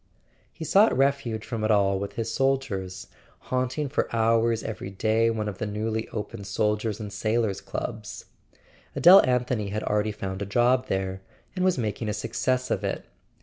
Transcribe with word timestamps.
He 0.51 0.65
sought 0.65 0.97
refuge 0.97 1.45
from 1.45 1.63
it 1.63 1.69
all 1.69 1.99
with 1.99 2.13
his 2.13 2.33
soldiers, 2.33 3.05
haunt¬ 3.49 3.77
ing 3.77 3.87
for 3.87 4.09
hours 4.11 4.63
every 4.63 4.89
day 4.89 5.29
one 5.29 5.47
of 5.47 5.59
the 5.59 5.67
newly 5.67 6.09
opened 6.09 6.45
Sol¬ 6.45 6.75
diers' 6.79 6.99
and 6.99 7.13
Sailors' 7.13 7.61
Clubs. 7.61 8.25
Adele 8.95 9.21
Anthony 9.23 9.69
had 9.69 9.83
already 9.83 10.11
found 10.11 10.41
a 10.41 10.45
job 10.47 10.87
there, 10.87 11.21
and 11.55 11.63
was 11.63 11.77
making 11.77 12.09
a 12.09 12.13
success 12.13 12.71
of 12.71 12.83
it. 12.83 13.05